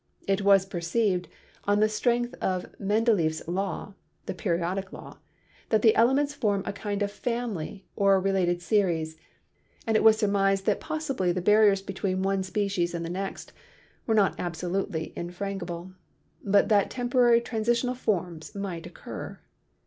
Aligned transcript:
It 0.27 0.41
was 0.41 0.65
per 0.65 0.79
ceived, 0.79 1.27
on 1.65 1.79
the 1.79 1.87
strength 1.87 2.33
of 2.41 2.65
Mendeleeff's 2.79 3.47
law 3.47 3.93
(the 4.25 4.33
periodic 4.33 4.91
law), 4.91 5.19
that 5.69 5.83
the 5.83 5.95
elements 5.95 6.33
form 6.33 6.63
a 6.65 6.73
kind 6.73 7.03
of 7.03 7.11
family 7.11 7.85
or 7.95 8.19
related 8.19 8.63
series, 8.63 9.15
and 9.85 9.95
it 9.95 10.03
was 10.03 10.17
surmised 10.17 10.65
that 10.65 10.79
possibly 10.79 11.31
the 11.31 11.39
barriers 11.39 11.83
be 11.83 11.93
tween 11.93 12.23
one 12.23 12.41
species 12.41 12.95
and 12.95 13.05
the 13.05 13.11
next 13.11 13.53
were 14.07 14.15
not 14.15 14.33
absolutely 14.39 15.13
in 15.15 15.29
frangible, 15.29 15.93
but 16.43 16.67
that 16.69 16.89
temporary 16.89 17.39
transitional 17.39 17.93
forms 17.93 18.55
might 18.55 18.87
occur. 18.87 19.39